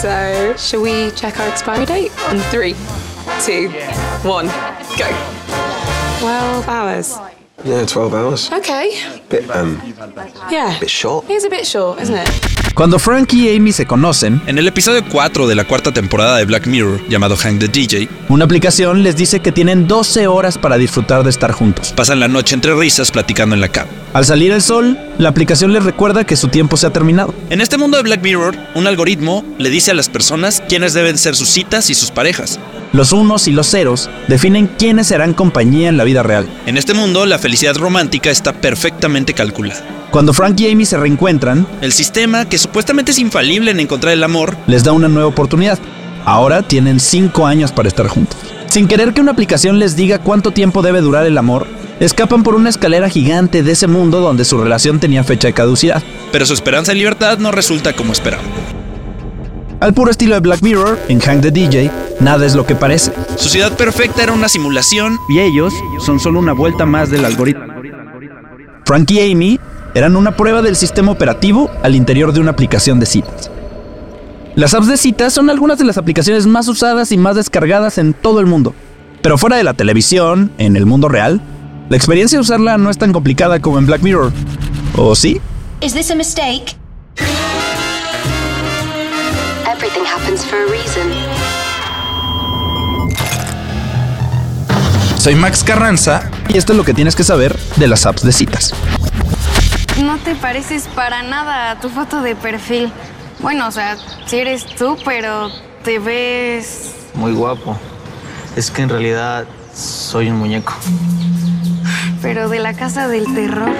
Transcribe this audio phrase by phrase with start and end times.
[0.00, 2.10] So, shall we check our expiry date?
[2.28, 2.72] On three,
[3.44, 3.68] two,
[4.26, 4.46] one,
[4.96, 5.08] go.
[6.20, 7.18] 12 hours.
[7.64, 8.50] Yeah, 12 hours.
[8.50, 8.98] Okay.
[9.28, 9.80] Bit, um,
[10.50, 10.78] Yeah.
[10.80, 11.26] bit short.
[11.28, 12.59] It is a bit short, isn't it?
[12.80, 16.46] Cuando Frank y Amy se conocen, En el episodio 4 de la cuarta temporada de
[16.46, 20.78] Black Mirror, llamado Hang the DJ, una aplicación les dice que tienen 12 horas para
[20.78, 21.92] disfrutar de estar juntos.
[21.94, 23.90] pasan la noche entre risas platicando en la cama.
[24.14, 27.34] Al salir el sol, la aplicación les recuerda que su tiempo se ha terminado.
[27.50, 31.18] En este mundo de Black Mirror, un algoritmo le dice a las personas quiénes deben
[31.18, 32.58] ser sus citas y sus parejas.
[32.92, 36.48] Los unos y los ceros definen quiénes serán compañía en la vida real.
[36.66, 39.80] En este mundo, la felicidad romántica está perfectamente calculada.
[40.10, 44.24] Cuando Frank y Amy se reencuentran, El sistema, que supuestamente es infalible en encontrar el
[44.24, 45.78] amor, les da una nueva oportunidad.
[46.24, 48.36] Ahora tienen 5 años para estar juntos.
[48.66, 51.68] Sin querer que una aplicación les diga cuánto tiempo debe durar el amor,
[52.00, 56.02] escapan por una escalera gigante de ese mundo donde su relación tenía fecha de caducidad.
[56.32, 58.46] pero su esperanza en libertad no resulta como esperaban.
[59.80, 63.12] Al puro estilo de Black Mirror, en Hang the DJ, nada es lo que parece.
[63.36, 65.72] Su ciudad perfecta era una simulación Y ellos
[66.04, 67.64] son solo una vuelta más del algoritmo.
[68.84, 69.58] Frank y Amy
[69.94, 73.50] eran una prueba del sistema operativo al interior de una aplicación de citas.
[74.54, 78.12] Las apps de citas son algunas de las aplicaciones más usadas y más descargadas en
[78.12, 78.74] todo el mundo.
[79.22, 81.40] Pero fuera de la televisión, en el mundo real,
[81.88, 84.30] la experiencia de usarla no es tan complicada como en Black Mirror.
[84.96, 85.40] ¿O sí?
[85.80, 86.79] Is this a mistake?
[89.90, 91.10] Everything happens for a reason.
[95.18, 98.32] Soy Max Carranza y esto es lo que tienes que saber de las apps de
[98.32, 98.72] citas.
[100.02, 102.92] No te pareces para nada a tu foto de perfil.
[103.40, 103.96] Bueno, o sea,
[104.26, 105.50] si eres tú, pero
[105.82, 106.92] te ves...
[107.14, 107.76] Muy guapo.
[108.56, 110.74] Es que en realidad soy un muñeco.
[112.22, 113.74] pero de la casa del terror.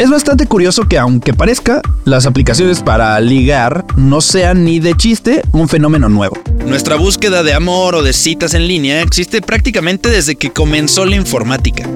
[0.00, 5.42] Es bastante curioso que aunque parezca, las aplicaciones para ligar no sean ni de chiste
[5.52, 6.38] un fenómeno nuevo.
[6.64, 11.16] Nuestra búsqueda de amor o de citas en línea existe prácticamente desde que comenzó la
[11.16, 11.86] informática.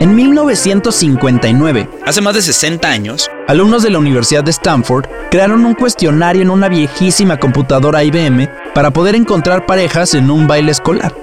[0.00, 5.72] En 1959, Hace más de 60 años, alumnos de la Universidad de Stanford crearon un
[5.72, 11.16] cuestionario en una viejísima computadora IBM para poder encontrar parejas en un baile escolar.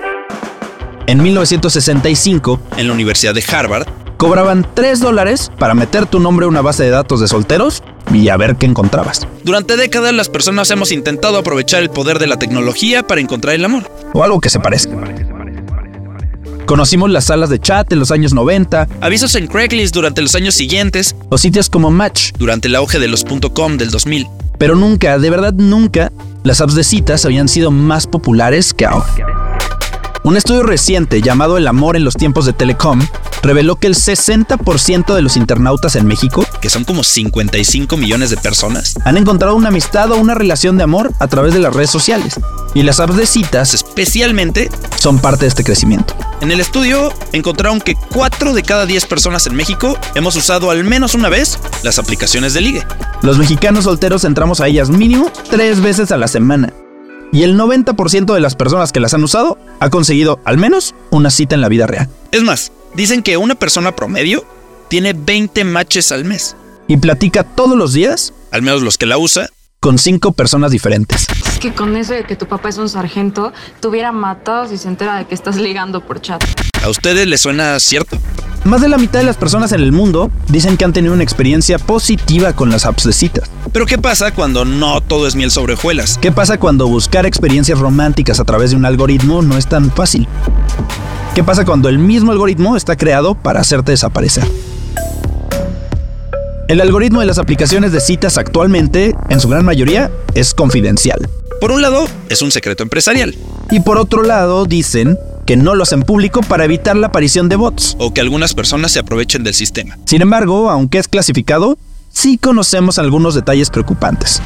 [1.06, 3.86] En 1965, en la Universidad de Harvard,
[4.18, 8.30] cobraban 3 dólares para meter tu nombre a una base de datos de solteros y
[8.30, 9.28] a ver qué encontrabas.
[9.44, 13.64] durante décadas las personas hemos intentado aprovechar el poder de la tecnología para encontrar el
[13.66, 13.90] amor.
[14.14, 14.96] O algo que se parezca.
[16.66, 20.54] Conocimos las salas de chat en los años 90 Avisos en Craigslist durante los años
[20.56, 23.24] siguientes, o sitios como Match, durante el auge de los
[23.54, 24.28] .com del 2000.
[24.58, 26.12] pero nunca, de verdad nunca,
[26.44, 29.08] las apps de citas habían sido más populares que ahora.
[30.24, 33.00] Un estudio reciente llamado El amor en los tiempos de Telecom
[33.42, 38.38] reveló que el 60% de los internautas en México que son como 55 millones de
[38.38, 41.90] personas, han encontrado una amistad o una relación de amor a través de las redes
[41.90, 42.40] sociales.
[42.74, 46.16] Y las apps de citas especialmente son parte de este crecimiento.
[46.42, 50.84] en el estudio encontraron que 4 de cada 10 personas en México hemos usado al
[50.84, 52.86] menos una vez las aplicaciones de ligue.
[53.22, 56.72] Los mexicanos solteros entramos a ellas mínimo tres veces a la semana.
[57.32, 61.30] Y el 90% de las personas que las han usado ha conseguido al menos una
[61.30, 62.08] cita en la vida real.
[62.32, 64.46] Es más, dicen que una persona promedio
[64.88, 66.56] tiene 20 matches al mes,
[66.88, 69.50] Y platica todos los días al menos los que la usa.
[69.80, 71.28] con cinco personas diferentes.
[71.48, 74.78] Es que con eso de que tu papá es un sargento, te hubiera matado si
[74.78, 76.44] se entera de que estás ligando por chat.
[76.84, 78.18] ¿A ustedes les suena cierto?
[78.66, 81.24] Más de la mitad de las personas en el mundo dicen que han tenido una
[81.24, 83.50] experiencia positiva con las apps de citas.
[83.72, 86.18] Pero ¿qué pasa cuando no todo es miel sobre hojuelas?
[86.18, 90.28] ¿Qué pasa cuando buscar experiencias románticas a través de un algoritmo no es tan fácil?
[91.38, 94.44] ¿Qué pasa cuando el mismo algoritmo está creado para hacerte desaparecer?
[96.68, 101.30] El algoritmo de las aplicaciones de citas actualmente, en su gran mayoría, es confidencial.
[101.62, 103.36] Por un lado, es un secreto empresarial,
[103.70, 105.16] Y por otro lado, dicen
[105.46, 107.96] que no lo hacen público para evitar la aparición de bots.
[108.00, 109.96] o que algunas personas se aprovechen del sistema.
[110.06, 111.78] Sin embargo, aunque es clasificado,
[112.10, 114.42] sí conocemos algunos detalles preocupantes.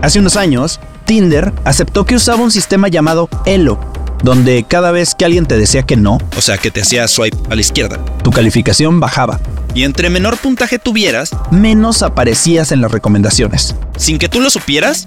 [0.00, 3.80] Hace unos años, Tinder aceptó que usaba un sistema llamado Elo,
[4.24, 7.36] donde cada vez que alguien te decía que no, O sea, que te hacía swipe
[7.50, 8.02] a la izquierda.
[8.22, 9.38] tu calificación bajaba,
[9.74, 13.76] Y entre menor puntaje tuvieras, menos aparecías en las recomendaciones.
[13.98, 15.04] sin que tú lo supieras,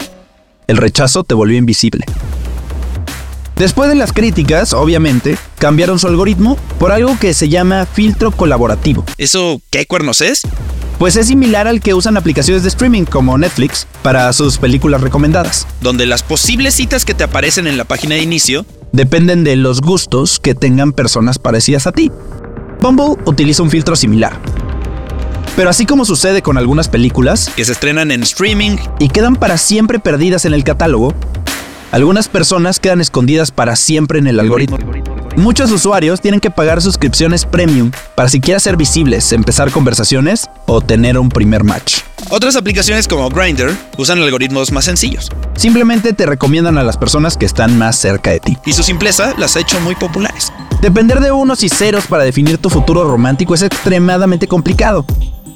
[0.67, 2.05] El rechazo te volvió invisible.
[3.55, 9.03] Después de las críticas, obviamente, cambiaron su algoritmo por algo que se llama filtro colaborativo.
[9.17, 10.41] ¿eso qué cuernos es?
[10.99, 15.65] Pues es similar al que usan aplicaciones de streaming como Netflix para sus películas recomendadas.
[15.81, 18.65] Donde las posibles citas que te aparecen en la página de inicio
[18.97, 22.11] Dependen de los gustos que tengan personas parecidas a ti.
[22.81, 24.39] Bumble utiliza un filtro similar.
[25.55, 29.59] Pero así como sucede con algunas películas, que se estrenan en streaming y quedan para
[29.59, 31.13] siempre perdidas en el catálogo,
[31.91, 34.79] algunas personas quedan escondidas para siempre en el algoritmo.
[35.35, 41.19] Muchos usuarios tienen que pagar suscripciones premium para siquiera ser visibles, empezar conversaciones o tener
[41.19, 41.99] un primer match.
[42.29, 45.31] Otras aplicaciones como Grindr usan algoritmos más sencillos.
[45.55, 48.57] Simplemente te recomiendan a las personas que están más cerca de ti.
[48.65, 50.51] Y su simpleza las ha hecho muy populares.
[50.81, 55.05] Depender de unos y ceros para definir tu futuro romántico es extremadamente complicado.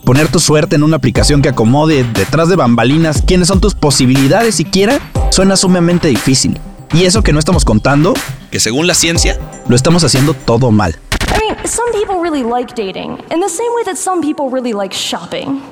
[0.06, 4.56] Poner tu suerte en una aplicación que acomode detrás de bambalinas quiénes son tus posibilidades
[4.56, 6.58] siquiera suena sumamente difícil.
[6.94, 8.14] Y eso que no estamos contando,
[8.50, 9.38] que según la ciencia,
[9.68, 10.98] lo estamos haciendo todo mal.
[11.34, 14.74] I mean, some people really like dating, in the same way that some people really
[14.74, 15.64] like shopping.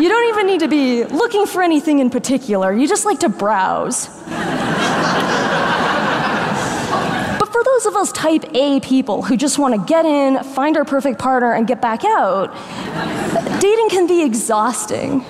[0.00, 3.28] You don't even need to be looking for anything in particular, you just like to
[3.28, 4.08] browse.
[7.38, 10.76] But for those of us type A people who just want to get in, find
[10.76, 12.52] our perfect partner, and get back out,
[13.60, 15.24] dating can be exhausting.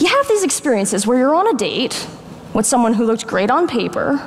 [0.00, 2.06] You have these experiences where you're on a date
[2.54, 4.18] with someone who looked great on paper,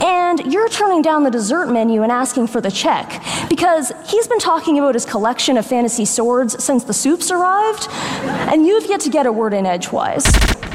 [0.00, 4.38] and you're turning down the dessert menu and asking for the check because he's been
[4.38, 7.88] talking about his collection of fantasy swords since the soups arrived,
[8.52, 10.24] and you've yet to get a word in edgewise.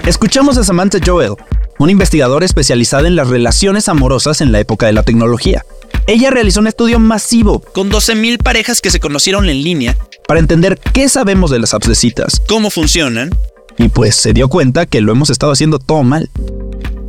[0.06, 1.36] Escuchamos a Samantha Joel,
[1.80, 5.66] una investigadora especializada en las relaciones amorosas en la época de la tecnología.
[6.08, 9.96] Ella realizó un estudio masivo con 12.000 parejas que se conocieron en línea
[10.28, 13.30] para entender qué sabemos de las apps de citas, cómo funcionan,
[13.78, 16.30] y pues se dio cuenta que lo hemos estado haciendo todo mal.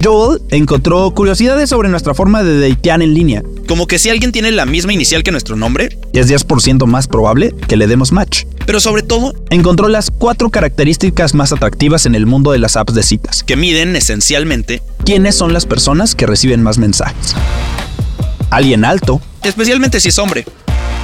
[0.02, 3.42] Joel encontró curiosidades sobre nuestra forma de datear en línea.
[3.68, 7.54] Como que si alguien tiene la misma inicial que nuestro nombre, es 10% más probable
[7.68, 8.44] que le demos match.
[8.66, 12.94] Pero sobre todo, encontró las cuatro características más atractivas en el mundo de las apps
[12.94, 13.44] de citas.
[13.44, 17.36] Que miden esencialmente quiénes son las personas que reciben más mensajes.
[18.50, 19.20] Alguien alto.
[19.44, 20.44] Especialmente si es hombre.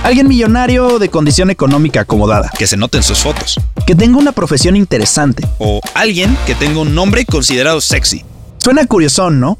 [0.02, 2.50] Alguien millonario de condición económica acomodada.
[2.58, 3.60] Que se noten sus fotos.
[3.86, 5.46] Que tenga una profesión interesante.
[5.58, 8.24] O alguien que tenga un nombre considerado sexy.
[8.58, 9.58] Suena curiosón, ¿no?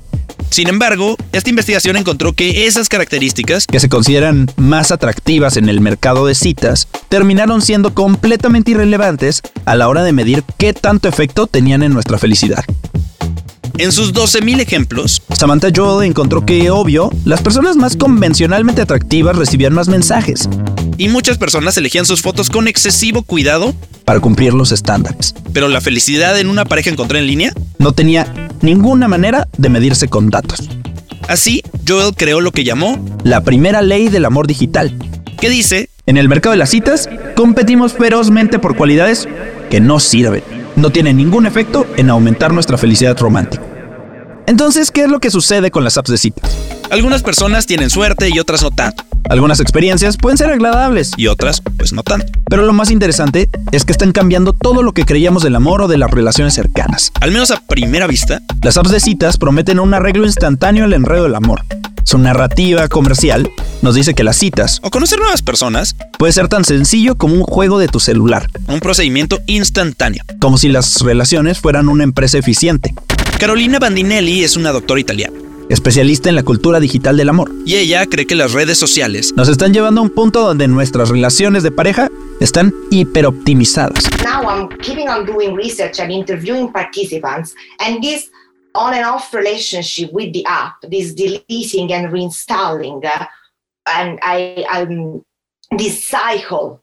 [0.51, 5.81] Sin embargo, esta investigación encontró que esas características, que se consideran más atractivas en el
[5.81, 11.47] mercado de citas, terminaron siendo completamente irrelevantes a la hora de medir qué tanto efecto
[11.47, 12.65] tenían en nuestra felicidad.
[13.79, 19.73] En sus 12.000 ejemplos, Samantha Joel encontró que, obvio, las personas más convencionalmente atractivas recibían
[19.73, 20.49] más mensajes.
[20.97, 25.33] Y muchas personas elegían sus fotos con excesivo cuidado para cumplir los estándares.
[25.53, 30.09] Pero la felicidad en una pareja encontrada en línea no tenía ninguna manera de medirse
[30.09, 30.69] con datos.
[31.29, 34.95] Así, Joel creó lo que llamó la primera ley del amor digital,
[35.41, 39.29] que dice, en el mercado de las citas, competimos ferozmente por cualidades
[39.71, 40.43] que no sirven.
[40.77, 43.63] No tienen ningún efecto en aumentar nuestra felicidad romántica.
[44.47, 46.78] Entonces, ¿qué es lo que sucede con las apps de citas?
[46.91, 49.05] Algunas personas tienen suerte y otras no tanto.
[49.29, 52.33] Algunas experiencias pueden ser agradables y otras, pues no tanto.
[52.49, 55.89] Pero lo más interesante es que están cambiando todo lo que creíamos del amor o
[55.89, 57.13] de las relaciones cercanas.
[57.21, 61.25] Al menos a primera vista, las apps de citas prometen un arreglo instantáneo al enredo
[61.25, 61.63] del amor.
[62.05, 63.51] Su narrativa comercial
[63.83, 67.43] nos dice que las citas o conocer nuevas personas puede ser tan sencillo como un
[67.43, 68.49] juego de tu celular.
[68.67, 70.25] Un procedimiento instantáneo.
[70.41, 72.95] Como si las relaciones fueran una empresa eficiente.
[73.39, 75.48] Carolina Bandinelli es una doctora italiana.
[75.69, 77.51] Especialista en la cultura digital del amor.
[77.67, 81.11] Y ella cree que las redes sociales nos están llevando a un punto donde nuestras
[81.11, 82.09] relaciones de pareja
[82.41, 84.09] están hiperoptimizadas.
[84.25, 88.31] Now I'm keeping on doing research and interviewing participants and this
[88.75, 93.27] on and off relationship with the app, this deleting and reinstalling, uh,
[93.87, 95.25] and I, I'm
[95.77, 96.83] this cycle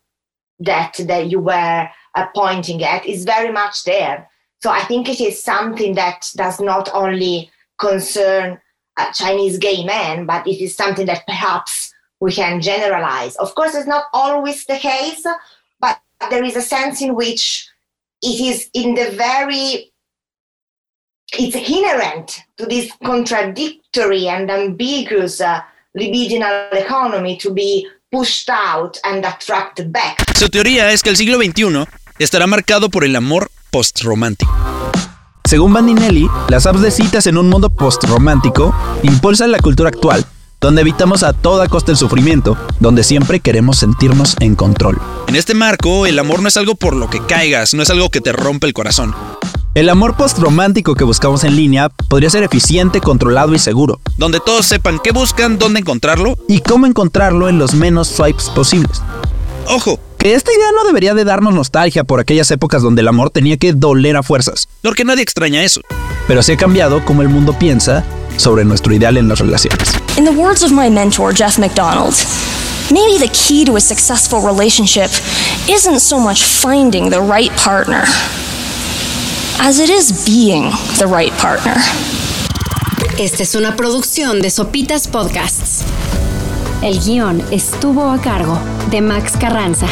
[0.60, 4.30] that that you were uh, pointing at is very much there.
[4.62, 8.60] So I think it is something that does not only concern
[8.98, 13.36] uh, Chinese gay men, but it is something that perhaps we can generalize.
[13.38, 15.25] Of course, it's not always the case,
[15.80, 16.00] but
[16.30, 17.68] there is a sense in which
[18.22, 19.92] it is in the very
[21.34, 25.62] it's inherent to this contradictory and ambiguous uh,
[25.98, 30.24] libidinal economy to be pushed out and attracted back.
[30.36, 31.86] Su teoría es que el siglo XXI
[32.20, 34.75] estará marcado por el amor postromántico.
[35.46, 38.74] Según Bandinelli, las apps de citas en un mundo postromántico
[39.04, 40.25] impulsan la cultura actual,
[40.60, 45.00] donde evitamos a toda costa el sufrimiento, donde siempre queremos sentirnos en control.
[45.28, 48.10] En este marco, el amor no es algo por lo que caigas, no es algo
[48.10, 49.14] que te rompe el corazón.
[49.75, 54.00] El amor postromántico que buscamos en línea podría ser eficiente, controlado y seguro.
[54.18, 59.04] Donde todos sepan qué buscan, dónde encontrarlo y cómo encontrarlo en los menos swipes posibles.
[59.68, 63.29] Ojo, que esta idea no debería de darnos nostalgia por aquellas épocas donde el amor
[63.29, 64.67] tenía que doler a fuerzas.
[64.82, 65.82] Porque nadie extraña eso.
[66.27, 68.03] Pero se ha cambiado como el mundo piensa
[68.36, 69.94] sobre nuestro ideal en las relaciones.
[70.17, 72.15] In the words of my mentor, Jeff McDonald,
[72.89, 75.12] maybe the key to a successful relationship
[75.70, 78.01] isn't so much finding the right partner
[79.60, 81.75] as it is being the right partner.
[83.20, 85.84] Esta es una producción de Sopitas Podcasts.
[86.82, 88.60] El guion estuvo a cargo
[88.91, 89.88] de Max Carranza,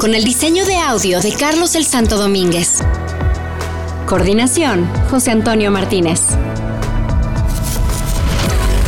[0.00, 2.78] con el diseño de audio de Carlos el Santo Domínguez.
[4.06, 6.22] Coordinación, José Antonio Martínez.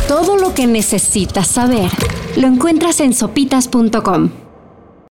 [0.07, 1.91] Todo lo que necesitas saber
[2.35, 4.42] lo encuentras en sopitas.com.